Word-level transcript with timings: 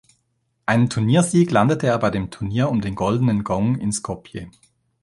Einen 0.65 0.89
Turniersieg 0.89 1.51
landete 1.51 1.85
er 1.85 1.99
bei 1.99 2.09
dem 2.09 2.31
Turnier 2.31 2.69
um 2.69 2.81
den 2.81 2.95
Goldenen 2.95 3.43
Gong 3.43 3.75
in 3.77 3.91
Skopje. 3.91 4.49